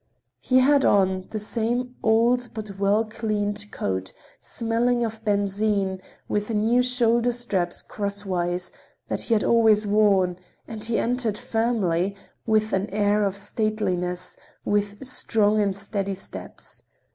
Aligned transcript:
He 0.39 0.61
had 0.61 0.83
on 0.83 1.27
the 1.29 1.37
same 1.37 1.93
old 2.01 2.49
but 2.55 2.79
well 2.79 3.05
cleaned 3.05 3.67
coat, 3.71 4.13
smelling 4.39 5.05
of 5.05 5.23
benzine, 5.23 6.01
with 6.27 6.49
new 6.49 6.81
shoulder 6.81 7.31
straps 7.31 7.83
crosswise, 7.83 8.71
that 9.09 9.21
he 9.21 9.35
had 9.35 9.43
always 9.43 9.85
worn, 9.85 10.39
and 10.67 10.83
he 10.83 10.97
entered 10.97 11.37
firmly, 11.37 12.15
with 12.47 12.73
an 12.73 12.89
air 12.89 13.23
of 13.23 13.35
stateliness, 13.35 14.37
with 14.65 15.05
strong 15.05 15.61
and 15.61 15.75
steady 15.75 16.15
steps. 16.15 16.81